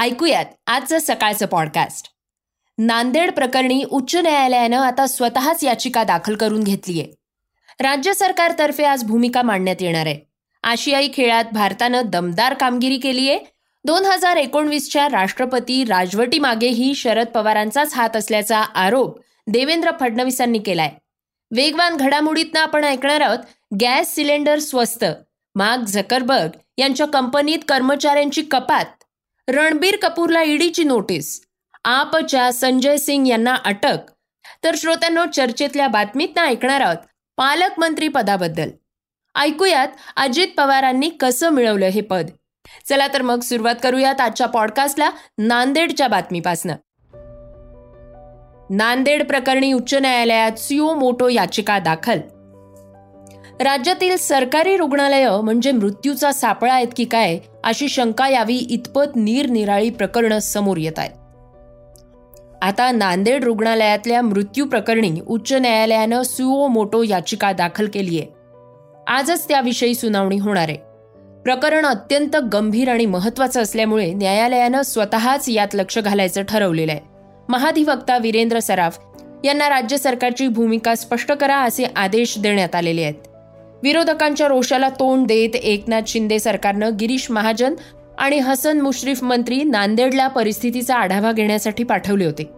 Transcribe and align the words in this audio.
ऐकूयात 0.00 0.44
आजचं 0.66 0.98
सकाळचं 0.98 1.46
पॉडकास्ट 1.46 2.06
नांदेड 2.78 3.30
प्रकरणी 3.30 3.84
उच्च 3.90 4.16
न्यायालयानं 4.16 4.76
आता 4.76 5.06
स्वतःच 5.06 5.64
याचिका 5.64 6.04
दाखल 6.04 6.36
करून 6.36 6.62
घेतलीय. 6.62 7.04
राज्य 7.80 8.12
सरकारतर्फे 8.12 8.84
आज 8.84 9.04
भूमिका 9.04 9.42
मांडण्यात 9.42 9.76
येणार 9.80 10.06
आहे. 10.06 10.20
आशियाई 10.62 11.08
खेळात 11.14 11.44
भारतानं 11.52 12.02
दमदार 12.04 12.54
कामगिरी 12.54 12.96
केली 12.98 13.30
आहे 13.30 13.38
दोन 13.84 14.04
हजार 14.04 14.36
एकोणवीसच्या 14.36 15.08
राष्ट्रपती 15.08 15.84
राजवटीमागेही 15.84 16.94
शरद 16.94 17.26
पवारांचाच 17.26 17.94
हात 17.94 18.16
असल्याचा 18.16 18.58
आरोप 18.58 19.20
देवेंद्र 19.46 19.90
फडणवीसांनी 20.00 20.58
केलाय. 20.58 20.90
वेगवान 21.50 21.96
घडामोडीतनं 21.96 22.60
आपण 22.60 22.84
ऐकणार 22.84 23.20
आहोत 23.20 23.38
गॅस 23.80 24.14
सिलेंडर 24.14 24.58
स्वस्त 24.58 25.04
मार्क 25.54 25.82
झकरबर्ग 25.82 26.50
यांच्या 26.78 27.06
कंपनीत 27.06 27.58
कर्मचाऱ्यांची 27.68 28.42
कपात 28.42 28.99
रणबीर 29.50 29.96
कपूरला 30.02 30.42
ईडीची 30.42 30.84
नोटीस. 30.84 31.46
आपच्या 31.84 32.52
संजय 32.52 32.96
सिंग 32.96 33.26
यांना 33.26 33.54
अटक. 33.64 33.96
तर 34.64 34.74
श्रोत्यांनो 34.76 35.24
चर्चेतल्या 35.26 35.88
बातमीतना 35.88 36.44
ऐकणार 36.44 36.80
आहोत 36.80 36.96
पालकमंत्री 37.36 38.08
पदाबद्दल. 38.08 38.70
ऐकूयात 39.34 39.88
अजित 40.16 40.48
पवारांनी 40.56 41.08
कसं 41.08 41.50
मिळवलं 41.50 41.86
हे 41.86 42.00
पद. 42.00 42.26
चला 42.88 43.08
तर 43.08 43.22
मग 43.22 43.40
सुरुवात 43.40 43.74
करूयात 43.82 44.20
आजच्या 44.20 44.46
पॉडकास्टला 44.46 45.10
नांदेडच्या 45.38 46.08
बातमीपासनं. 46.08 46.74
नांदेड 48.70 49.26
प्रकरणी 49.26 49.72
उच्च 49.72 49.94
न्यायालयात 49.94 50.52
सिओ 50.52 50.94
मोटो 50.94 51.28
याचिका 51.28 51.78
दाखल. 51.78 52.18
राज्यातील 53.60 54.16
सरकारी 54.16 54.76
रुग्णालयं 54.76 55.40
म्हणजे 55.40 55.72
मृत्यूचा 55.72 56.32
सापळा 56.32 56.74
आहेत 56.74 56.88
की 56.96 57.04
काय 57.04 57.38
अशी 57.64 57.88
शंका 57.88 58.28
यावी 58.28 58.56
इतपत 58.56 59.16
निरनिराळी 59.16 59.90
प्रकरणं 59.90 60.38
समोर 60.38 60.76
येत 60.76 60.98
आहेत. 60.98 61.10
आता 62.62 62.90
नांदेड 62.92 63.44
रुग्णालयातल्या 63.44 64.22
मृत्यू 64.22 64.66
प्रकरणी 64.66 65.20
उच्च 65.26 65.52
न्यायालयानं 65.52 66.22
सुओ 66.22 66.66
मोटो 66.66 67.02
याचिका 67.02 67.52
दाखल 67.52 67.88
केली 67.94 68.20
आहे. 68.20 68.28
आजच 69.06 69.48
त्याविषयी 69.48 69.94
सुनावणी 69.94 70.38
होणार 70.38 70.68
आहे. 70.68 70.78
प्रकरण 71.42 71.86
अत्यंत 71.86 72.36
गंभीर 72.36 72.88
आणि 72.88 73.06
महत्वाचं 73.06 73.62
असल्यामुळे 73.62 74.12
न्यायालयानं 74.12 74.82
स्वतःच 74.82 75.48
यात 75.48 75.74
लक्ष 75.74 75.98
घालायचं 75.98 76.42
ठरवलेलं 76.42 76.92
आहे. 76.92 77.00
महाधिवक्ता 77.48 78.18
वीरेंद्र 78.18 78.60
सराफ 78.60 78.98
यांना 79.44 79.68
राज्य 79.68 79.96
सरकारची 79.96 80.48
भूमिका 80.48 80.94
स्पष्ट 80.94 81.32
करा 81.32 81.56
असे 81.56 81.84
आदेश 81.96 82.38
देण्यात 82.38 82.74
आलेले 82.74 83.02
आहेत. 83.02 83.14
विरोधकांच्या 83.82 84.48
रोषाला 84.48 84.88
तोंड 84.88 85.26
देत 85.26 85.56
एकनाथ 85.56 86.02
शिंदे 86.06 86.38
सरकारनं 86.38 86.90
गिरीश 87.00 87.30
महाजन 87.30 87.74
आणि 88.18 88.38
हसन 88.38 88.80
मुश्रीफ 88.80 89.22
मंत्री 89.22 89.62
नांदेडला 89.64 90.28
परिस्थितीचा 90.28 90.94
आढावा 90.94 91.32
घेण्यासाठी 91.32 91.84
पाठवले 91.84 92.24
होते. 92.24 92.50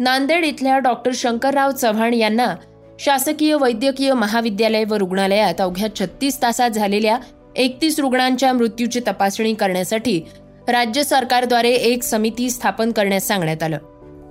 नांदेड 0.00 0.44
इथल्या 0.44 0.78
डॉक्टर 0.78 1.10
शंकरराव 1.14 1.70
चव्हाण 1.70 2.14
यांना 2.14 2.54
शासकीय 3.00 3.54
वैद्यकीय 3.54 4.12
महाविद्यालय 4.12 4.84
व 4.84 4.94
रुग्णालयात 4.94 5.60
अवघ्या 5.60 5.94
छत्तीस 5.94 6.42
तासात 6.42 6.70
झालेल्या 6.70 7.18
एकतीस 7.56 7.98
रुग्णांच्या 7.98 8.52
मृत्यूची 8.52 9.00
तपासणी 9.00 9.54
करण्यासाठी 9.54 10.20
राज्य 10.68 11.02
सरकारद्वारे 11.02 11.70
एक 11.70 12.02
समिती 12.02 12.50
स्थापन 12.50 12.92
करण्यास 12.92 13.28
सांगण्यात 13.28 13.62
आलं. 13.62 13.78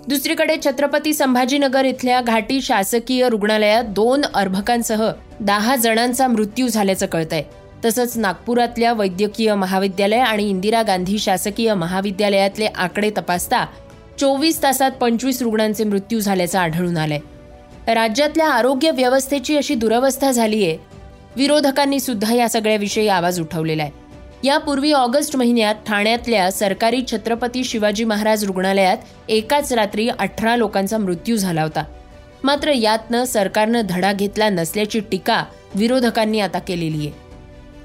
दुसरीकडे 0.08 0.56
छत्रपती 0.66 1.14
संभाजीनगर 1.14 1.86
इथल्या 1.86 2.22
घाटी 2.22 2.62
शासकीय 2.62 3.30
रुग्णालयात 3.30 3.84
दोन 3.84 4.22
अर्भकांसह 4.34 5.12
दहा 5.40 5.76
जणांचा 5.76 6.28
मृत्यू 6.28 6.68
झाल्याचं 6.68 7.06
कळतंय. 7.06 7.44
तसंच 7.86 8.18
नागपुरातल्या 8.18 8.94
वैद्यकीय 8.94 9.56
महाविद्यालय 9.56 10.20
आणि 10.20 10.50
इंदिरा 10.50 10.82
गांधी 10.82 11.20
शासकीय 11.20 11.74
महाविद्यालयातले 11.74 12.66
आकडे 12.66 13.10
तपासता 13.10 13.66
चोवीस 14.20 14.64
तासात 14.64 14.92
पंचवीस 14.92 15.42
रुग्णांचे 15.42 15.84
मृत्यू 15.84 16.20
झाल्याचं 16.20 16.60
आढळून 16.60 16.98
आलंय. 16.98 17.20
राज्यातल्या 17.94 18.50
आरोग्य 18.50 18.92
व्यवस्थेची 18.92 19.58
अशी 19.58 19.76
दुरवस्था 19.76 20.32
झालीय. 20.32 20.76
विरोधकांनी 21.36 22.00
सुद्धा 22.00 22.34
या 22.34 22.50
सगळ्याविषयी 22.50 23.08
आवाज 23.08 23.40
उठवलेला 23.40 23.84
आहे. 23.84 24.07
यापूर्वी 24.44 24.92
ऑगस्ट 24.92 25.36
महिन्यात 25.36 25.76
ठाण्यातल्या 25.88 26.52
सरकारी 26.52 27.02
छत्रपती 27.12 27.64
शिवाजी 27.64 28.04
महाराज 28.04 28.44
रुग्णालयात 28.44 28.98
एकाच 29.30 29.74
रात्री 29.74 30.10
अठरा 30.10 30.56
लोकांचा 30.56 30.98
मृत्यू 30.98 31.38
झाला 31.38 31.64
होता. 31.64 31.84
मात्र 32.44 32.72
यातनं 32.72 33.24
सरकारनं 33.24 33.82
धडा 33.90 34.14
घेतला 34.14 34.50
नसल्याची 34.50 35.00
टीका 35.00 35.44
विरोधकांनी 35.76 36.40
आता 36.40 36.60
केलेली 36.60 37.08
आहे. 37.08 37.12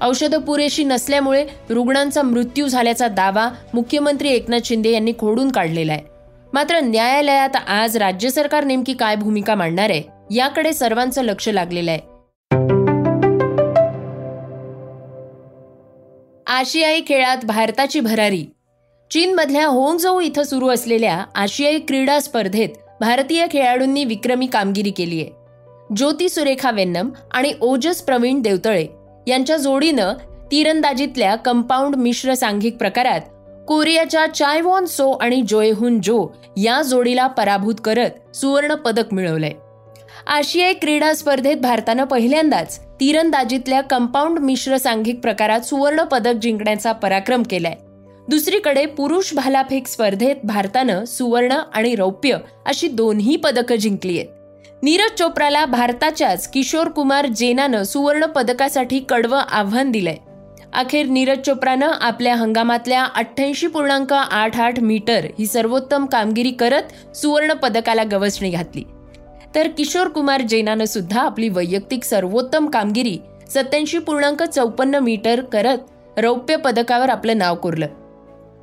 औषधं 0.01 0.37
पुरेशी 0.37 0.83
नसल्यामुळे 0.83 1.45
रुग्णांचा 1.69 2.21
मृत्यू 2.21 2.67
झाल्याचा 2.67 3.07
दावा 3.07 3.49
मुख्यमंत्री 3.73 4.29
एकनाथ 4.29 4.65
शिंदे 4.65 4.91
यांनी 4.91 5.13
खोडून 5.19 5.51
काढलेला 5.51 5.93
आहे. 5.93 6.01
मात्र 6.53 6.79
न्यायालयात 6.79 7.55
आज 7.67 7.97
राज्य 7.97 8.29
सरकार 8.29 8.63
नेमकी 8.63 8.93
काय 8.93 9.15
भूमिका 9.15 9.55
मांडणार 9.55 9.89
आहे 9.89 10.03
याकडे 10.31 10.73
सर्वांचं 10.73 11.23
लक्ष 11.23 11.49
लागलेलं 11.49 11.91
आहे. 11.91 12.12
आशियाई 16.53 17.01
खेळात 17.07 17.37
भारताची 17.43 17.99
भरारी. 17.99 18.43
चीनमधल्या 19.11 19.67
होंगझोऊ 19.67 20.19
इथं 20.21 20.43
सुरू 20.43 20.67
असलेल्या 20.69 21.25
आशियाई 21.35 21.79
क्रीडा 21.79 22.19
स्पर्धेत 22.19 22.69
भारतीय 23.01 23.45
खेळाडूंनी 23.51 24.03
विक्रमी 24.05 24.45
कामगिरी 24.45 24.91
केली 24.91 25.21
आहे. 25.21 25.29
ज्योती 25.95 26.29
सुरेखा 26.29 26.71
वेन्नम 26.71 27.09
आणि 27.31 27.53
ओजस 27.61 28.01
प्रवीण 28.01 28.41
देवतळे 28.41 28.85
यांच्या 29.27 29.57
जोडीनं 29.57 30.13
तिरंदाजीतल्या 30.51 31.35
कंपाऊंड 31.35 31.95
मिश्र 31.95 32.33
सांघिक 32.33 32.77
प्रकारात 32.77 33.21
कोरियाच्या 33.67 34.27
चायवॉन 34.27 34.85
सो 34.85 35.11
आणि 35.11 35.41
जोएहुन 35.49 35.99
जो 36.01 36.27
या 36.57 36.81
जोडीला 36.81 37.27
पराभूत 37.27 37.75
करत 37.85 38.35
सुवर्ण 38.35 38.75
पदक 38.75 39.13
मिळवलंय. 39.13 39.53
आशियाई 40.27 40.73
क्रीडा 40.73 41.13
स्पर्धेत 41.13 41.57
भारतानं 41.57 42.03
पहिल्यांदाच 42.03 42.79
तिरंदाजीतल्या 42.99 43.81
कंपाऊंड 43.81 44.39
मिश्र 44.39 44.77
सांघिक 44.77 45.19
प्रकारात 45.19 45.61
सुवर्ण 45.61 46.03
पदक 46.03 46.33
जिंकण्याचा 46.33 46.91
पराक्रम 46.91 47.43
केलाय. 47.43 47.75
दुसरीकडे 48.29 48.85
पुरुष 48.85 49.33
भालाफेक 49.33 49.87
स्पर्धेत 49.87 50.35
भारतानं 50.43 51.05
सुवर्ण 51.05 51.51
आणि 51.73 51.95
रौप्य 51.95 52.37
अशी 52.65 52.87
दोन्ही 52.87 53.35
पदकं 53.35 53.75
जिंकली 53.75 54.17
आहेत 54.19 54.83
नीरज 54.83 55.17
चोप्राला 55.17 55.65
भारताच्याच 55.65 56.47
किशोर 56.47 56.87
कुमार 56.87 57.27
जेनानं 57.27 57.83
सुवर्ण 57.83 58.25
पदकासाठी 58.25 58.99
कडवं 58.99 59.39
आव्हान 59.39 59.91
दिलंय. 59.91 60.15
अखेर 60.73 61.05
नीरज 61.05 61.39
चोप्रानं 61.39 61.91
आपल्या 62.01 62.35
हंगामातल्या 62.35 63.03
अठ्ठ्याऐंशी 63.03 63.67
पूर्णांक 63.67 64.13
आठ 64.13 64.59
आठ 64.59 64.79
मीटर 64.79 65.25
ही 65.39 65.45
सर्वोत्तम 65.45 66.05
कामगिरी 66.05 66.51
करत 66.51 67.15
सुवर्ण 67.15 67.53
पदकाला 67.53 68.03
गवसणी 68.03 68.49
घातली. 68.49 68.83
तर 69.55 69.67
किशोर 69.67 70.07
कुमार 70.07 70.41
जैनानं 70.41 70.85
सुद्धा 70.85 71.21
आपली 71.21 71.49
वैयक्तिक 71.49 72.03
सर्वोत्तम 72.03 72.67
कामगिरी 72.67 73.19
सत्याऐंशी 73.49 73.99
पूर्णांक 73.99 74.43
चौपन्न 74.43 74.95
मीटर 74.95 75.41
करत 75.41 75.77
रौप्य 76.17 76.55
पदकावर 76.55 77.09
आपलं 77.09 77.37
नाव 77.37 77.55
कोरलं. 77.55 77.87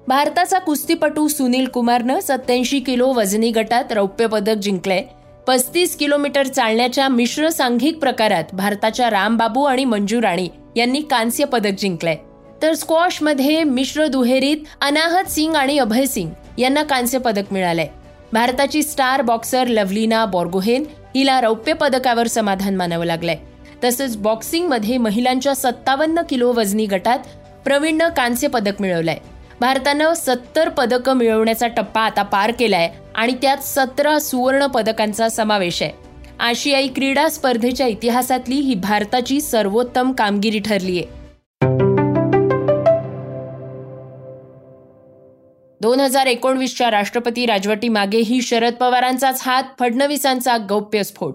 भारताचा 0.09 0.59
कुस्तीपटू 0.59 1.29
सुनील 1.29 1.67
कुमारनं 1.67 2.21
सत्याऐंशी 2.21 2.81
किलो 2.81 3.13
वजनी 3.13 3.51
गटात 3.51 3.93
रौप्य 3.93 4.27
पदक 4.27 4.55
जिंकलंय. 4.55 5.03
पस्तीस 5.47 5.97
किलोमीटर 5.97 6.47
चालण्याच्या 6.47 7.09
मिश्र 7.09 7.49
सांघिक 7.49 7.99
प्रकारात 7.99 8.45
भारताच्या 8.53 9.11
रामबाबू 9.11 9.63
आणि 9.63 9.85
मंजू 9.85 10.23
राणी 10.23 10.49
यांनी 10.77 11.01
कांस्य 11.01 11.45
पदक 11.45 11.71
जिंकलंय. 11.79 12.17
तर 12.63 12.75
स्क्वॉशमध्ये 12.75 13.65
मिश्र 13.65 14.07
दुहेरीत 14.07 14.57
अनाहत 14.81 15.25
सिंग 15.25 15.55
आणि 15.55 15.79
अभय 15.79 16.07
सिंग 16.07 16.31
यांना 16.59 16.83
कांस्य 16.83 17.19
पदक 17.19 17.53
मिळालंय. 17.53 17.89
भारताची 18.33 18.83
स्टार 18.83 19.23
बॉक्सर 19.23 19.67
लवलीना 19.67 20.25
बॉर्गोहेन 20.25 20.85
हिला 21.15 21.41
रौप्य 21.41 21.73
पदकावर 21.73 22.27
समाधान 22.27 22.77
मानावं 22.77 23.05
लागलंय. 23.05 23.37
तसंच 23.85 24.17
बॉक्सिंगमध्ये 24.17 24.99
महिलांच्या 24.99 25.55
सत्तावन्न 25.55 26.23
किलो 26.29 26.53
वजनी 26.53 26.87
गटात 26.87 27.19
प्रवीणनं 27.65 28.09
कांस्य 28.09 28.49
पदक 28.49 28.81
मिळवलंय. 28.81 29.19
भारतानं 29.61 30.15
सत्तर 30.15 30.69
पदकं 30.69 31.13
मिळवण्याचा 31.13 31.67
टप्पा 31.67 32.01
आता 32.01 32.23
पार 32.23 32.53
केलाय 32.59 32.91
आणि 33.15 33.35
त्यात 33.43 33.59
सतरा 33.59 34.19
सुवर्ण 34.19 34.67
पदकांचा 34.67 35.29
समावेश 35.29 35.83
आहे. 35.83 35.93
आशियाई 36.41 36.89
क्रीडा 36.89 37.29
स्पर्धेच्या 37.29 37.87
इतिहासातली 37.87 38.55
ही 38.55 38.75
भारताची 38.75 39.41
सर्वोत्तम 39.41 40.13
कामगिरी 40.13 40.59
ठरली 40.59 40.99
आहे 40.99 41.20
दोन 45.81 46.01
हजार 46.01 46.27
एकोणवीसच्या 46.27 46.91
राष्ट्रपती 46.91 47.45
राजवटीमागेही 47.47 48.41
शरद 48.43 48.75
पवारांचाच 48.75 49.41
हात 49.43 49.65
फडणवीसांचा 49.79 50.57
गौप्यस्फोट 50.69 51.35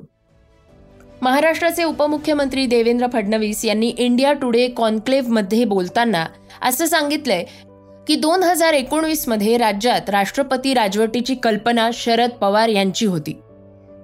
महाराष्ट्राचे 1.22 1.84
उपमुख्यमंत्री 1.84 2.66
देवेंद्र 2.66 3.08
फडणवीस 3.14 3.64
यांनी 3.66 3.88
इंडिया 3.88 4.34
टुडे 4.34 4.68
कॉन्क्लेव्हमध्ये 4.68 5.64
बोलताना 5.66 6.26
असं 6.62 6.86
सांगितलंय 6.86 7.44
की 8.08 8.16
दोन 8.16 8.44
हजार 8.44 8.74
एकोणवीसमध्ये 8.74 9.58
राज्यात 9.58 10.10
राष्ट्रपती 10.10 10.74
राजवटीची 10.74 11.36
कल्पना 11.36 11.90
शरद 11.94 12.32
पवार 12.32 12.70
यांची 12.70 13.06
होती. 13.06 13.34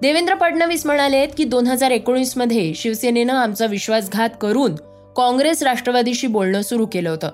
देवेंद्र 0.01 0.35
फडणवीस 0.39 0.85
म्हणाले 0.85 1.25
की 1.27 1.43
दोन 1.43 1.67
हजार 1.67 1.91
एकोणीसमध्ये 1.91 2.73
शिवसेनेनं 2.73 3.33
आमचा 3.33 3.65
विश्वासघात 3.65 4.29
करून 4.41 4.75
काँग्रेस 5.17 5.63
राष्ट्रवादीशी 5.63 6.27
बोलणं 6.27 6.61
सुरू 6.61 6.85
केलं 6.85 7.09
होतं. 7.09 7.29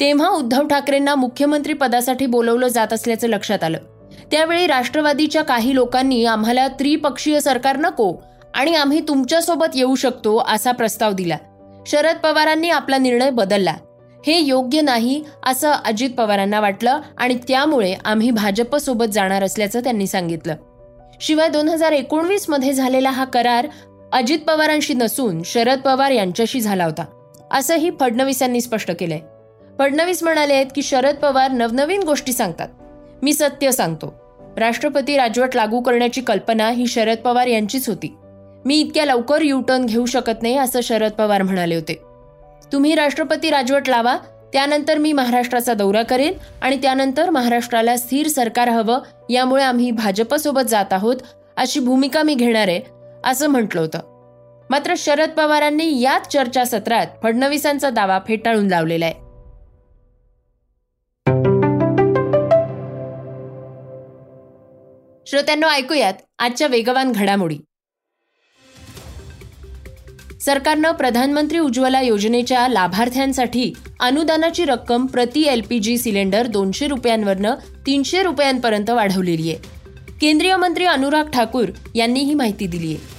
तेव्हा 0.00 0.28
उद्धव 0.28 0.66
ठाकरेंना 0.66 1.14
मुख्यमंत्री 1.14 1.72
पदासाठी 1.72 2.26
बोलवलं 2.26 2.68
जात 2.68 2.92
असल्याचं 2.92 3.28
लक्षात 3.28 3.64
आलं. 3.64 3.78
त्यावेळी 4.30 4.66
राष्ट्रवादीच्या 4.66 5.42
काही 5.42 5.74
लोकांनी 5.74 6.24
आम्हाला 6.24 6.68
त्रिपक्षीय 6.68 7.40
सरकार 7.40 7.76
नको 7.76 8.14
आणि 8.54 8.74
आम्ही 8.74 9.00
तुमच्यासोबत 9.00 9.66
येऊ 9.74 9.94
शकतो 9.94 10.36
असा 10.48 10.72
प्रस्ताव 10.72 11.12
दिला. 11.12 11.36
शरद 11.86 12.16
पवारांनी 12.16 12.70
आपला 12.70 12.98
निर्णय 12.98 13.30
बदलला. 13.30 13.74
हे 14.26 14.38
योग्य 14.38 14.80
नाही 14.80 15.22
असं 15.46 15.70
अजित 15.70 16.10
पवारांना 16.10 16.60
वाटलं 16.60 17.00
आणि 17.18 17.38
त्यामुळे 17.48 17.94
आम्ही 18.04 18.30
भाजपसोबत 18.30 19.12
जाणार 19.12 19.42
असल्याचं 19.42 19.80
त्यांनी 19.80 20.06
सांगितलं. 20.06 20.56
शिवाय 21.20 21.48
दोन 21.48 21.68
हजार 21.68 21.92
एकोणवीसमध्ये 21.92 22.72
झालेला 22.72 23.10
हा 23.10 23.24
करार 23.24 23.66
अजित 24.12 24.38
पवारांशी 24.38 24.94
नसून 24.94 25.42
शरद 25.44 25.80
पवार 25.80 26.10
यांच्याशी 26.10 26.60
झाला 26.60 26.84
होता 26.84 27.04
असंही 27.50 27.90
फडणवीसांनी 28.00 28.60
स्पष्ट 28.60 28.90
केलंय. 29.00 29.20
फडणवीस 29.78 30.22
म्हणाले 30.22 30.54
आहेत 30.54 30.66
की 30.74 30.82
शरद 30.82 31.16
पवार 31.16 31.50
नवनवीन 31.50 32.02
गोष्टी 32.02 32.32
सांगतात. 32.32 32.68
मी 33.22 33.32
सत्य 33.32 33.72
सांगतो. 33.72 34.14
राष्ट्रपती 34.56 35.16
राजवट 35.16 35.56
लागू 35.56 35.80
करण्याची 35.80 36.20
कल्पना 36.20 36.70
ही 36.70 36.86
शरद 36.86 37.18
पवार 37.18 37.46
यांचीच 37.46 37.88
होती. 37.88 38.16
मी 38.64 38.80
इतक्या 38.80 39.04
लवकर 39.04 39.42
यू 39.42 39.60
टर्न 39.60 39.84
घेऊ 39.86 40.06
शकत 40.06 40.42
नाही 40.42 40.56
असं 40.58 40.80
शरद 40.80 41.12
पवार 41.12 41.42
म्हणाले 41.42 41.74
होते. 41.74 42.00
तुम्ही 42.72 42.94
राष्ट्रपती 42.94 43.50
राजवट 43.50 43.88
लावा 43.88 44.16
त्यानंतर 44.52 44.98
मी 44.98 45.12
महाराष्ट्राचा 45.12 45.74
दौरा 45.74 46.02
करेन 46.02 46.32
आणि 46.62 46.76
त्यानंतर 46.76 47.30
महाराष्ट्राला 47.30 47.96
स्थिर 47.96 48.28
सरकार 48.28 48.68
हवं 48.68 48.98
यामुळे 49.30 49.62
आम्ही 49.62 49.90
भाजपसोबत 49.90 50.68
जात 50.68 50.92
आहोत 50.92 51.16
अशी 51.56 51.80
भूमिका 51.80 52.22
मी 52.22 52.34
घेणार 52.34 52.68
आहे 52.68 52.80
असं 53.24 53.46
म्हटलं 53.46 53.80
होतं. 53.80 53.98
मात्र 54.70 54.94
शरद 54.96 55.30
पवारांनी 55.30 56.00
याच 56.00 56.32
चर्चासत्रात 56.32 57.06
फडणवीसांचा 57.22 57.90
दावा 57.90 58.18
फेटाळून 58.28 58.66
लावलेला 58.66 59.06
आहे. 59.06 59.25
श्रोत्यांना 65.26 65.68
ऐकूयात 65.68 66.14
आजच्या 66.38 66.66
वेगवान 66.66 67.12
घडामोडी. 67.12 67.58
सरकारनं 70.40 70.92
प्रधानमंत्री 70.92 71.58
उज्ज्वला 71.58 72.00
योजनेच्या 72.00 72.68
लाभार्थ्यांसाठी 72.68 73.72
अनुदानाची 74.00 74.64
रक्कम 74.64 75.06
प्रति 75.06 75.42
एल 75.42 75.62
पी 75.70 75.78
जी 75.78 75.98
सिलेंडर 75.98 76.46
दोनशे 76.46 76.86
रुपयांवरनं 76.86 77.54
तीनशे 77.86 78.22
रुपयांपर्यंत 78.22 78.90
वाढवलेली 78.90 79.52
आहे. 79.52 79.58
केंद्रीय 80.20 80.56
मंत्री 80.56 80.84
अनुराग 80.84 81.24
ठाकूर 81.24 81.68
यांनी 81.94 82.20
ही 82.20 82.34
माहिती 82.34 82.66
दिली 82.66 82.94
आहे. 82.94 83.16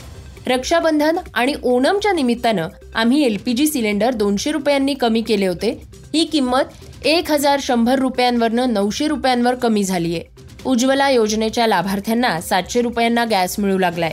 रक्षाबंधन 0.53 1.17
आणि 1.33 1.53
ओणमच्या 1.63 2.13
निमित्तानं 2.13 2.67
आम्ही 2.95 3.23
एल 3.23 3.37
पी 3.45 3.53
जी 3.53 3.67
सिलेंडर 3.67 4.13
दोनशे 4.13 4.51
रुपयांनी 4.51 4.93
कमी 4.93 5.21
केले 5.21 5.47
होते. 5.47 5.83
ही 6.13 6.25
किंमत 6.25 7.05
एक 7.05 7.31
हजार 7.31 7.59
शंभर 7.61 7.99
रुपयांवरनं 7.99 8.73
नऊशे 8.73 9.07
रुपयांवर 9.07 9.55
कमी 9.55 9.83
झाली 9.83 10.15
आहे. 10.15 10.36
उज्ज्वला 10.67 11.09
योजनेच्या 11.09 11.67
लाभार्थ्यांना 11.67 12.41
सातशे 12.41 12.81
रुपयांना 12.81 13.25
गॅस 13.25 13.55
मिळू 13.59 13.77
लागलाय. 13.77 14.11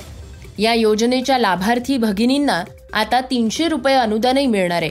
या 0.59 0.75
योजनेच्या 0.75 1.39
लाभार्थी 1.39 1.97
भगिनींना 1.97 2.65
आता 2.93 3.21
तीनशे 3.21 3.69
रुपये 3.69 3.95
अनुदानही 3.95 4.47
मिळणार 4.47 4.83
आहे. 4.83 4.91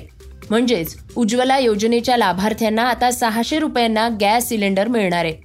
म्हणजेच 0.50 0.96
उज्ज्वला 1.16 1.60
योजनेच्या 1.60 2.18
लाभार्थ्यांना 2.18 2.84
आता 2.84 3.12
सहाशे 3.12 3.60
रुपयांना 3.60 4.10
गॅस 4.22 4.50
सिलेंडर 4.50 4.88
मिळणार 4.88 5.26
आहे. 5.26 5.36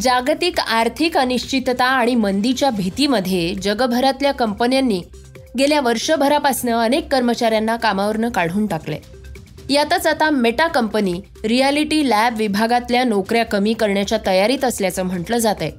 जागतिक 0.00 0.60
आर्थिक 0.60 1.18
अनिश्चितता 1.18 1.84
आणि 1.84 2.14
मंदीच्या 2.14 2.70
भीतीमध्ये 2.70 3.54
जगभरातल्या 3.54 4.32
कंपन्यांनी 4.32 5.02
गेल्या 5.58 5.80
वर्षभरापासून 5.80 6.74
अनेक 6.74 7.12
कर्मचाऱ्यांना 7.12 7.76
कामावरनं 7.76 8.28
काढून 8.28 8.66
टाकले 8.66 8.96
यातच 9.70 10.06
आता 10.06 10.30
मेटा 10.30 10.66
कंपनी 10.66 11.20
रियालिटी 11.44 12.08
लॅब 12.10 12.36
विभागातल्या 12.36 13.04
नोकऱ्या 13.04 13.44
कमी 13.44 13.72
करण्याच्या 13.72 14.18
तयारीत 14.26 14.64
असल्याचं 14.64 15.02
म्हटलं 15.02 15.38
जात 15.38 15.54
आहे. 15.60 15.70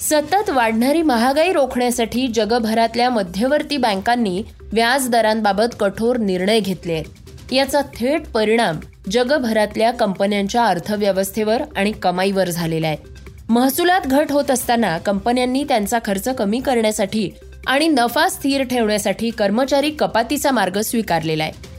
सतत 0.00 0.50
वाढणारी 0.50 1.02
महागाई 1.02 1.52
रोखण्यासाठी 1.52 2.28
जगभरातल्या 2.28 3.10
मध्यवर्ती 3.10 3.76
बँकांनी 3.76 4.42
व्याज 4.72 5.08
दरांबाबत 5.08 5.76
कठोर 5.80 6.16
निर्णय 6.16 6.60
घेतले 6.60 6.92
आहेत. 6.92 7.52
याचा 7.52 7.80
थेट 7.80 8.26
परिणाम 8.26 8.80
जगभरातल्या 9.10 9.90
कंपन्यांच्या 9.90 10.64
अर्थव्यवस्थेवर 10.64 11.62
आणि 11.76 11.92
कमाईवर 11.92 12.48
झालेला 12.48 12.86
आहे. 12.86 12.96
महसुलात 13.48 14.00
घट 14.06 14.32
होत 14.32 14.50
असताना 14.50 14.98
कंपन्यांनी 14.98 15.64
त्यांचा 15.64 15.98
खर्च 16.04 16.28
कमी 16.28 16.60
करण्यासाठी 16.60 17.30
आणि 17.66 17.88
नफा 17.88 18.28
स्थिर 18.28 18.62
ठेवण्यासाठी 18.62 19.30
कर्मचारी 19.30 19.90
कपातीचा 19.90 20.50
मार्ग 20.50 20.80
स्वीकारलेला 20.80 21.44
आहे. 21.44 21.75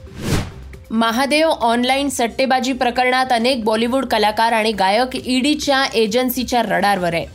महादेव 0.92 1.48
ऑनलाईन 1.50 2.10
सट्टेबाजी 2.10 2.74
प्रकरणात 2.74 3.32
अनेक 3.34 3.64
बॉलिवूड 3.64 4.06
कलाकार 4.06 4.54
आणि 4.54 4.72
गायक 4.72 5.16
ईडीच्या 5.16 5.84
एजन्सीच्या 5.94 6.62
रडारवर 6.64 7.14
आहे. 7.14 7.26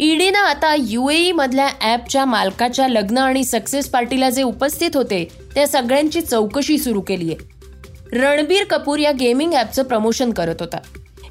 ईडीनं 0.00 0.38
आता 0.38 0.74
युएई 0.78 1.30
मधल्या 1.32 1.68
ॲपच्या 1.80 2.24
मालकाच्या 2.24 2.88
लग्न 2.88 3.18
आणि 3.18 3.44
सक्सेस 3.44 3.88
पार्टीला 3.90 4.30
जे 4.30 4.42
उपस्थित 4.42 4.96
होते 4.96 5.24
त्या 5.54 5.66
सगळ्यांची 5.66 6.20
चौकशी 6.20 6.78
सुरू 6.78 7.00
केली 7.00 7.32
आहे 7.32 8.18
रणबीर 8.20 8.64
कपूर 8.70 8.98
या 8.98 9.12
गेमिंग 9.12 9.52
ॲपचं 9.54 9.82
प्रमोशन 9.82 10.30
करत 10.32 10.60
होता. 10.60 10.78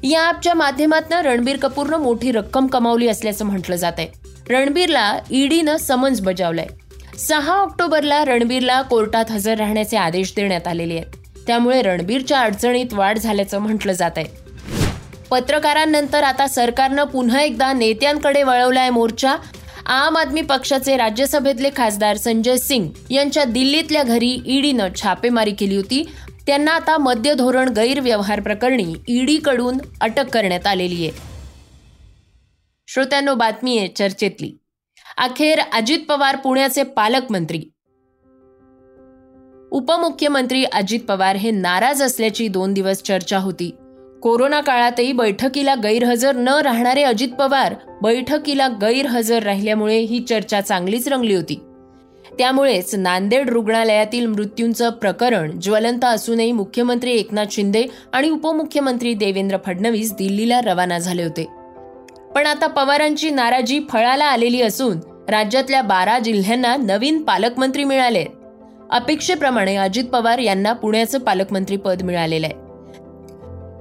या 0.04 0.26
ॲपच्या 0.26 0.54
माध्यमातून 0.54 1.26
रणबीर 1.26 1.56
कपूरनं 1.62 1.98
मोठी 1.98 2.32
रक्कम 2.32 2.66
कमावली 2.66 3.08
असल्याचं 3.08 3.46
म्हटलं 3.46 3.76
जात 3.76 3.98
आहे 3.98 4.08
रणबीरला 4.50 5.12
ईडीनं 5.30 5.76
समन्स 5.76 6.20
बजावलंय. 6.20 6.66
सहा 7.18 7.54
ऑक्टोबरला 7.54 8.24
रणबीरला 8.24 8.80
कोर्टात 8.82 9.30
हजर 9.30 9.58
राहण्याचे 9.58 9.96
आदेश 9.96 10.32
देण्यात 10.36 10.68
आलेले 10.68 10.94
आहेत. 10.94 11.17
त्यामुळे 11.48 11.82
रणबीरच्या 11.82 12.40
अडचणीत 12.40 12.92
वाढ 12.92 13.18
झाल्याचं 13.18 13.58
म्हटलं 13.58 13.92
जात 13.92 14.10
आहे. 14.16 14.26
पत्रकारांनंतर 15.30 16.22
आता 16.22 16.46
सरकारनं 16.46 17.04
पुन्हा 17.04 17.42
एकदा 17.42 17.72
नेत्यांकडे 17.72 18.42
वळवलाय 18.42 18.90
मोर्चा. 18.90 19.36
आम 19.86 20.16
आदमी 20.16 20.42
पक्षाचे 20.42 20.96
राज्यसभेतले 20.96 21.70
खासदार 21.76 22.16
संजय 22.16 22.56
सिंग 22.56 22.88
यांच्या 23.10 23.44
दिल्लीतल्या 23.44 24.02
घरी 24.02 24.40
ईडीनं 24.46 24.88
छापेमारी 24.96 25.52
केली 25.52 25.76
होती. 25.76 26.04
त्यांना 26.46 26.72
आता 26.72 26.98
मद्य 26.98 27.34
धोरण 27.34 27.68
गैरव्यवहार 27.68 28.40
प्रकरणी 28.40 28.94
ईडीकडून 29.08 29.78
अटक 30.00 30.28
करण्यात 30.28 30.66
आलेली 30.66 31.08
आहे. 31.08 31.10
श्रोत्यांनो 32.88 33.34
बातमी 33.34 33.78
आहे 33.78 33.88
चर्चेतली. 33.88 34.52
अखेर 35.16 35.60
अजित 35.72 35.98
पवार 36.08 36.36
पुण्याचे 36.36 36.82
पालकमंत्री 36.82 37.62
उपमुख्यमंत्री 39.70 40.64
अजित 40.64 41.00
पवार 41.08 41.36
हे 41.36 41.50
नाराज 41.50 42.02
असल्याची 42.02 42.48
दोन 42.48 42.72
दिवस 42.72 43.02
चर्चा 43.02 43.38
होती. 43.38 43.70
कोरोना 44.22 44.60
काळातही 44.60 45.12
बैठकीला 45.12 45.74
गैरहजर 45.74 46.36
न 46.36 46.48
राहणारे 46.48 47.02
अजित 47.02 47.28
पवार 47.28 47.74
बैठकीला 48.02 48.68
गैरहजर 48.68 49.42
राहिल्यामुळे 49.42 49.98
ही 49.98 50.20
चर्चा 50.20 50.60
चांगलीच 50.60 51.08
रंगली 51.08 51.34
होती. 51.34 51.60
त्यामुळेच 52.38 52.94
नांदेड 52.94 53.50
रुग्णालयातील 53.50 54.26
मृत्यूंचं 54.26 54.90
प्रकरण 54.90 55.60
ज्वलंत 55.60 56.04
असूनही 56.04 56.52
मुख्यमंत्री 56.52 57.12
एकनाथ 57.12 57.46
शिंदे 57.50 57.84
आणि 58.12 58.30
उपमुख्यमंत्री 58.30 59.14
देवेंद्र 59.14 59.56
फडणवीस 59.66 60.12
दिल्लीला 60.12 60.60
रवाना 60.60 60.98
झाले 60.98 61.22
होते. 61.22 61.46
पण 62.34 62.46
आता 62.46 62.66
पवारांची 62.66 63.30
नाराजी 63.30 63.80
फळाला 63.92 64.24
आलेली 64.24 64.62
असून 64.62 64.98
राज्यातल्या 65.28 65.82
बारा 65.82 66.18
जिल्ह्यांना 66.18 66.76
नवीन 66.76 67.22
पालकमंत्री 67.22 67.84
मिळाले 67.84 68.24
अपेक्षेप्रमाणे 68.90 69.76
अजित 69.76 70.04
पवार 70.04 70.38
यांना 70.38 70.72
पुण्याचं 70.72 71.18
पालकमंत्री 71.18 71.76
पद 71.76 72.02
मिळालेलं 72.02 72.46
आहे. 72.46 72.54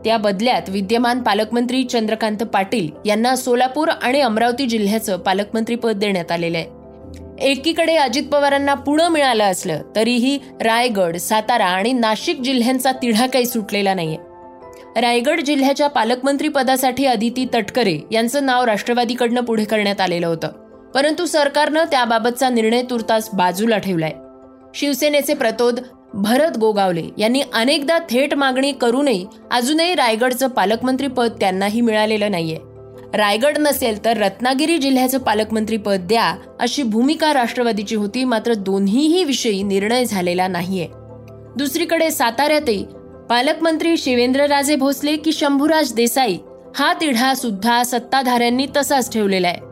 त्या 0.05 0.17
बदल्यात 0.17 0.61
विद्यमान 0.69 1.23
पालकमंत्री 1.23 1.83
चंद्रकांत 1.83 2.37
पाटील 2.37 2.89
यांना 3.05 3.35
सोलापूर 3.35 3.87
आणि 3.87 4.21
अमरावती 4.21 4.65
जिल्ह्याचं 4.65 5.17
पालकमंत्री 5.17 5.75
पद 5.75 5.91
देण्यात 5.91 6.31
आलेलं 6.31 6.57
आहे. 6.57 6.67
एकीकडे 7.39 7.95
अजित 7.95 8.23
पवारांना 8.23 8.73
पुणे 8.73 9.09
मिळालं 9.09 9.43
असलं 9.43 9.81
तरीही 9.95 10.39
रायगड 10.61 11.17
सातारा 11.17 11.65
आणि 11.65 11.93
नाशिक 11.93 12.41
जिल्ह्यांचा 12.41 12.91
तिढा 12.91 13.27
काही 13.27 13.45
सुटलेला 13.45 13.93
नाहीये. 13.93 14.17
रायगड 15.01 15.41
जिल्ह्याच्या 15.41 15.87
पालकमंत्री 15.87 16.47
पदासाठी 16.47 17.05
अदिती 17.05 17.47
तटकरे 17.53 17.99
यांचं 18.11 18.45
नाव 18.45 18.63
राष्ट्रवादीकडनं 18.63 19.41
पुढे 19.41 19.63
करण्यात 19.63 20.01
आलेलं 20.01 20.27
होतं. 20.27 20.47
परंतु 20.95 21.25
सरकारनं 21.25 21.83
त्याबाबतचा 21.83 22.49
निर्णय 22.49 22.81
तुर्तास 22.81 23.29
बाजूला 23.33 23.77
ठेवलाय. 23.77 24.11
शिवसेनेचे 24.75 25.33
प्रतोद 25.33 25.79
भरत 26.13 26.57
गोगावले 26.57 27.03
यांनी 27.17 27.41
अनेकदा 27.53 27.97
थेट 28.09 28.33
मागणी 28.33 28.71
करूनही 28.71 29.25
अजूनही 29.51 29.95
रायगडचं 29.95 30.47
पालकमंत्री 30.47 31.07
पद 31.07 31.29
त्यांनाही 31.39 31.81
मिळालेलं 31.81 32.31
नाहीये. 32.31 32.57
रायगड 33.13 33.57
नसेल 33.57 34.05
तर 34.05 34.17
रत्नागिरी 34.17 34.77
जिल्ह्याचं 34.77 35.17
पालकमंत्री 35.17 35.77
पद 35.77 36.01
द्या 36.01 36.35
अशी 36.59 36.83
भूमिका 36.83 37.33
राष्ट्रवादीची 37.33 37.95
होती 37.95 38.23
मात्र 38.23 38.53
दोन्हीही 38.53 39.23
विषयी 39.23 39.63
निर्णय 39.63 40.05
झालेला 40.05 40.47
नाहीये. 40.47 40.87
दुसरीकडे 41.57 42.11
साताऱ्यातही 42.11 42.85
पालकमंत्री 43.29 43.97
शिवेंद्रराजे 43.97 44.75
भोसले 44.75 45.15
की 45.15 45.31
शंभूराज 45.31 45.93
देसाई 45.93 46.37
हा 46.75 46.93
तिढा 46.93 47.33
सुद्धा 47.33 47.83
सत्ताधाऱ्यांनी 47.83 48.67
तसाच 48.77 49.13
ठेवलेला 49.13 49.47
आहे. 49.47 49.66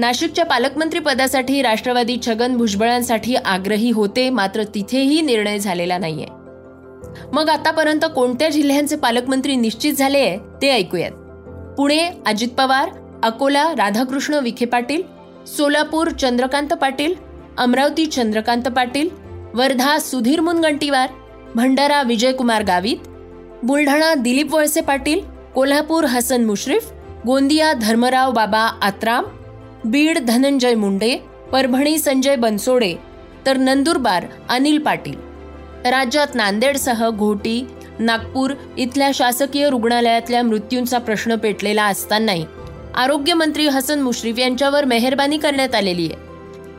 नाशिकच्या 0.00 0.44
पालकमंत्री 0.44 0.98
पदासाठी 0.98 1.62
राष्ट्रवादी 1.62 2.16
छगन 2.26 2.56
भुजबळांसाठी 2.56 3.34
आग्रही 3.34 3.90
होते 3.90 4.28
मात्र 4.30 4.62
तिथेही 4.64 5.20
निर्णय 5.20 5.58
झालेला 5.58 5.98
नाहीये. 5.98 6.26
मग 7.32 7.48
आतापर्यंत 7.48 8.04
कोणत्या 8.14 8.48
जिल्ह्यांचे 8.48 8.96
पालकमंत्री 8.96 9.56
निश्चित 9.56 9.92
झाले 9.92 10.18
आहे 10.18 10.38
ते 10.62 10.70
ऐकूयात. 10.70 11.10
पुणे 11.76 11.98
अजित 12.26 12.48
पवार 12.48 12.90
अकोला 13.22 13.72
राधाकृष्ण 13.72 14.34
विखे 14.34 14.64
पाटील 14.64 15.02
सोलापूर 15.46 16.10
चंद्रकांत 16.10 16.68
पाटील 16.68 17.14
अमरावती 17.58 18.06
चंद्रकांत 18.06 18.62
पाटील 18.62 19.08
वर्धा 19.54 19.98
सुधीर 19.98 20.40
मुनगंटीवार 20.40 21.10
भंडारा 21.54 22.02
विजयकुमार 22.02 22.62
गावित 22.62 23.08
बुलढाणा 23.62 24.14
दिलीप 24.14 24.54
वळसे 24.54 24.80
पाटील 24.80 25.20
कोल्हापूर 25.54 26.04
हसन 26.04 26.44
मुश्रीफ 26.44 26.90
गोंदिया 27.26 27.72
धर्मराव 27.72 28.30
बाबा 28.30 28.60
आत्राम 28.82 29.24
बीड 29.84 30.18
धनंजय 30.18 30.74
मुंडे 30.74 31.16
परभणी 31.52 31.98
संजय 31.98 32.36
बनसोडे 32.36 32.94
तर 33.46 33.56
नंदुरबार 33.56 34.24
अनिल 34.48 34.78
पाटील. 34.78 35.14
राज्यात 35.86 36.34
नांदेडसह 36.34 37.08
घोटी 37.10 37.66
नागपूर 37.98 38.52
इथल्या 38.78 39.10
शासकीय 39.14 39.68
रुग्णालयातल्या 39.70 40.42
मृत्यूंचा 40.42 40.98
प्रश्न 40.98 41.34
पेटलेला 41.34 41.84
असतानाही 41.84 42.44
आरोग्यमंत्री 42.94 43.66
हसन 43.68 44.00
मुश्रीफ 44.00 44.38
यांच्यावर 44.38 44.84
मेहरबानी 44.84 45.38
करण्यात 45.38 45.74
आलेली 45.74 46.06
आहे. 46.06 46.28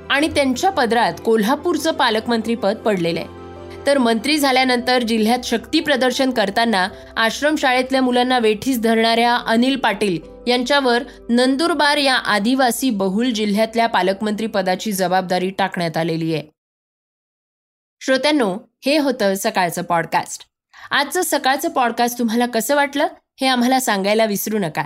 आणि 0.10 0.28
त्यांच्या 0.28 0.70
पदरात 0.70 1.14
कोल्हापूरचं 1.26 1.92
पालकमंत्रीपद 1.92 2.76
पडलेलं 2.76 3.20
आहे. 3.20 3.40
तर 3.88 3.98
मंत्री 3.98 4.38
झाल्यानंतर 4.38 5.04
जिल्ह्यात 5.04 5.40
शक्ती 5.44 5.80
प्रदर्शन 5.80 6.32
करताना 6.32 6.88
आश्रमशाळेतल्या 7.18 8.02
मुलांना 8.02 8.40
वेठीस 8.40 8.80
धरणाऱ्या 8.80 9.36
अनिल 9.36 9.76
पाटील 9.76 10.31
यांच्यावर 10.48 11.04
नंदुरबार 11.30 11.98
या 11.98 12.16
आदिवासी 12.16 12.90
बहुल 12.90 13.32
जिल्ह्यातल्या 13.32 13.88
पालकमंत्री 13.88 14.48
पदाची 14.48 14.92
जबाबदारी 14.92 15.50
टाकण्यात 15.50 15.98
आलेली 15.98 16.34
आहे. 16.34 16.44
श्रोत्यांनो 18.02 18.58
हे 18.86 18.98
होतं 18.98 19.34
सकाळचं 19.36 19.82
पॉडकास्ट 19.82 20.44
आजचं 20.92 21.22
सकाळचं 21.22 21.70
पॉडकास्ट 21.70 22.20
तुम्हाला 22.20 22.46
कसं 22.46 22.76
वाटलं 22.76 23.08
हे 23.42 23.48
आम्हाला 23.48 23.80
सांगायला 23.80 24.26
विसरू 24.26 24.60
नका. 24.60 24.84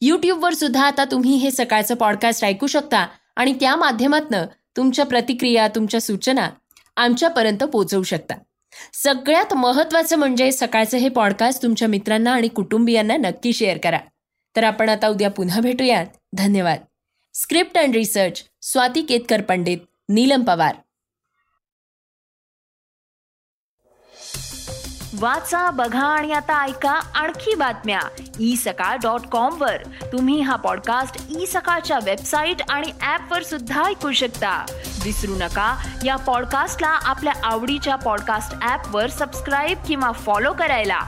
यूट्यूबवर 0.00 0.54
सुद्धा 0.54 0.86
आता 0.86 1.04
तुम्ही 1.04 1.36
हे 1.36 1.50
सकाळचं 1.50 1.94
पॉडकास्ट 1.94 2.44
ऐकू 2.44 2.66
शकता 2.66 3.06
आणि 3.36 3.54
त्या 3.60 3.76
माध्यमातनं 3.76 4.46
तुमच्या 4.76 5.04
प्रतिक्रिया 5.04 5.68
तुमच्या 5.68 6.00
सूचना 6.00 6.50
आमच्यापर्यंत 6.96 7.58
पोहोचवू 7.58 8.02
शकता. 8.02 8.34
सगळ्यात 8.92 9.54
महत्वाचं 9.54 10.16
म्हणजे 10.16 10.52
सकाळचं 10.52 10.98
हे 10.98 11.08
पॉडकास्ट 11.08 11.62
तुमच्या 11.62 11.88
मित्रांना 11.88 12.32
आणि 12.32 12.48
कुटुंबियांना 12.48 13.16
नक्की 13.16 13.52
शेअर 13.52 13.78
करा. 13.78 13.98
तर 14.56 14.64
आपण 14.64 14.88
आता 14.88 15.08
उद्या 15.08 15.30
पुन्हा 15.30 15.60
भेटूयात. 15.60 16.06
धन्यवाद. 16.32 16.80
Script 17.34 17.78
and 17.78 17.94
research 17.94 18.44
Swati 18.62 19.02
Ketkar 19.02 19.40
Pandit 19.40 19.78
Neelam 20.08 20.44
Pawar. 20.44 20.74
वाचा 25.14 25.70
बघा 25.70 26.06
आणि 26.06 26.32
आता 26.32 26.64
ऐका 26.64 26.90
आणखी 26.90 27.54
बातम्या. 27.54 28.00
ई 28.40 28.56
सकाळ 28.56 28.96
डॉट 28.96 29.20
कॉम 29.20 29.60
वर. 29.60 29.82
तुम्ही 29.84 30.40
हा 30.40 30.56
पॉडकास्ट 30.56 31.26
ई 31.38 31.46
सकाळच्या 31.46 31.98
वेबसाईट 32.04 32.56
आणि 32.68 32.92
ऍप 33.02 33.32
वर 33.32 33.42
सुद्धा 33.42 33.84
ऐकू 33.84 34.12
शकता. 34.12 34.66
विसरू 35.04 35.34
नका 35.34 35.88
या 36.04 36.16
पॉडकास्टला 36.16 36.88
आपल्या 36.88 37.32
आवडीच्या 37.42 37.96
पॉडकास्ट 37.96 38.68
ऍप 38.68 38.96
वर 38.96 39.10
सबस्क्राईब 39.10 39.78
किंवा 39.88 40.12
फॉलो 40.12 40.52
करायला. 40.52 41.00